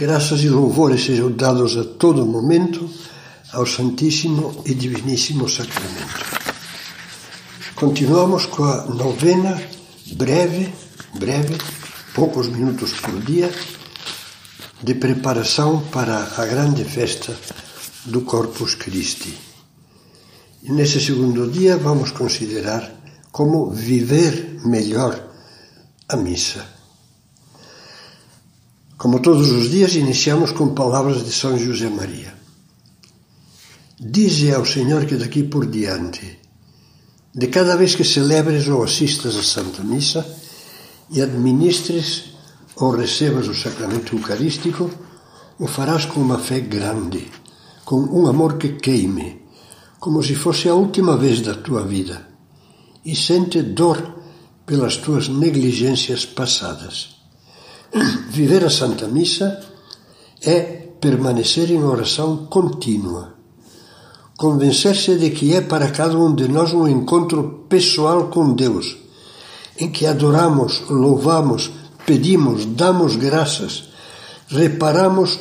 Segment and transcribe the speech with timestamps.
[0.00, 2.88] Graças e louvores sejam dados a todo momento
[3.52, 6.24] ao Santíssimo e Diviníssimo Sacramento.
[7.74, 9.60] Continuamos com a novena
[10.12, 10.72] breve,
[11.18, 11.58] breve,
[12.14, 13.52] poucos minutos por dia,
[14.82, 17.36] de preparação para a grande festa
[18.06, 19.36] do Corpus Christi.
[20.62, 22.90] E nesse segundo dia vamos considerar
[23.30, 25.28] como viver melhor
[26.08, 26.79] a missa.
[29.00, 32.34] Como todos os dias, iniciamos com palavras de São José Maria.
[33.98, 36.38] Dize ao Senhor que daqui por diante,
[37.34, 40.22] de cada vez que celebres ou assistas à Santa Missa
[41.10, 42.24] e administres
[42.76, 44.90] ou recebas o sacramento eucarístico,
[45.58, 47.26] o farás com uma fé grande,
[47.86, 49.40] com um amor que queime,
[49.98, 52.28] como se fosse a última vez da tua vida,
[53.02, 54.20] e sente dor
[54.66, 57.19] pelas tuas negligências passadas
[58.30, 59.60] Viver a Santa Missa
[60.42, 60.60] é
[61.00, 63.34] permanecer em oração contínua.
[64.36, 68.96] Convencer-se de que é para cada um de nós um encontro pessoal com Deus,
[69.76, 71.70] em que adoramos, louvamos,
[72.06, 73.88] pedimos, damos graças,
[74.48, 75.40] reparamos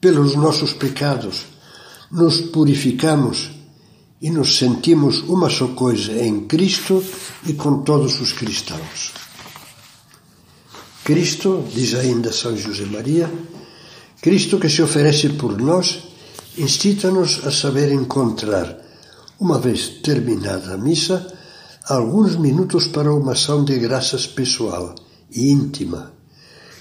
[0.00, 1.46] pelos nossos pecados,
[2.10, 3.50] nos purificamos
[4.20, 7.04] e nos sentimos uma só coisa em Cristo
[7.46, 9.27] e com todos os cristãos.
[11.08, 13.32] Cristo, diz ainda São José Maria,
[14.20, 16.00] Cristo que se oferece por nós,
[16.58, 18.76] incita-nos a saber encontrar,
[19.40, 21.32] uma vez terminada a missa,
[21.88, 24.94] alguns minutos para uma ação de graças pessoal
[25.30, 26.12] e íntima,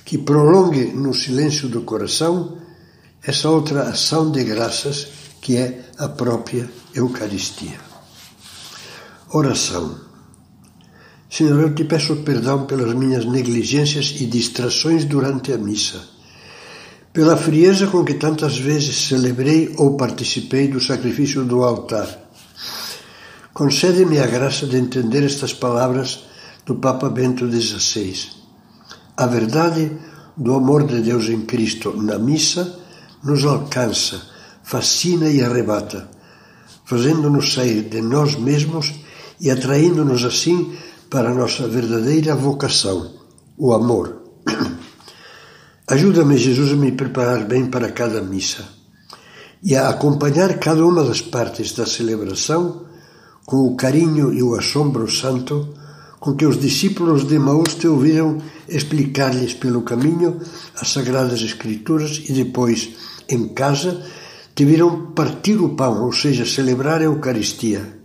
[0.03, 2.58] que prolongue no silêncio do coração
[3.23, 5.08] essa outra ação de graças
[5.39, 7.80] que é a própria Eucaristia.
[9.31, 10.06] Oração.
[11.30, 16.02] Senhor, eu te peço perdão pelas minhas negligências e distrações durante a missa,
[17.11, 22.07] pela frieza com que tantas vezes celebrei ou participei do sacrifício do altar.
[23.53, 26.24] Concede-me a graça de entender estas palavras
[26.66, 28.29] do Papa Bento XVI.
[29.18, 29.91] A verdade
[30.38, 32.79] do amor de Deus em Cristo na missa
[33.23, 34.22] nos alcança,
[34.63, 36.09] fascina e arrebata,
[36.85, 38.94] fazendo-nos sair de nós mesmos
[39.41, 40.78] e atraindo-nos assim
[41.09, 43.13] para a nossa verdadeira vocação,
[43.57, 44.22] o amor.
[45.88, 48.66] Ajuda-me, Jesus, a me preparar bem para cada missa
[49.63, 52.85] e a acompanhar cada uma das partes da celebração
[53.46, 55.73] com o carinho e o assombro santo
[56.19, 60.40] com que os discípulos de Maús te ouviram explicar-lhes pelo caminho
[60.75, 62.90] as Sagradas Escrituras e depois,
[63.29, 64.03] em casa,
[64.53, 67.97] te viram partir o pão, ou seja, celebrar a Eucaristia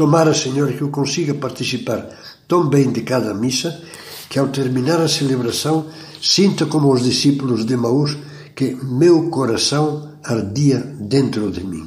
[0.00, 2.08] Tomara, Senhor, que eu consiga participar
[2.48, 3.82] tão bem de cada missa
[4.30, 5.88] que ao terminar a celebração
[6.22, 8.16] sinta como os discípulos de Maús
[8.56, 11.86] que meu coração ardia dentro de mim.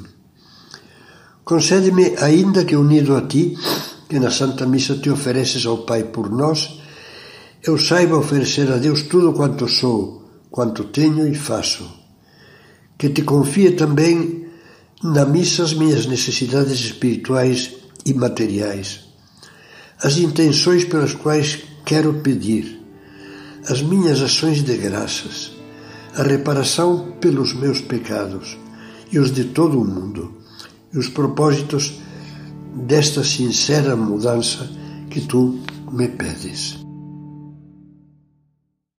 [1.44, 3.57] Concede-me, ainda que unido a ti,
[4.07, 6.81] que na Santa Missa te ofereces ao Pai por nós,
[7.63, 11.84] eu saiba oferecer a Deus tudo quanto sou, quanto tenho e faço.
[12.95, 14.45] Que te confie também
[15.01, 19.01] na missa as minhas necessidades espirituais e materiais,
[20.01, 22.81] as intenções pelas quais quero pedir,
[23.67, 25.51] as minhas ações de graças,
[26.15, 28.57] a reparação pelos meus pecados
[29.11, 30.35] e os de todo o mundo,
[30.93, 31.99] e os propósitos
[32.75, 34.69] desta sincera mudança
[35.09, 35.59] que tu
[35.91, 36.83] me pedes.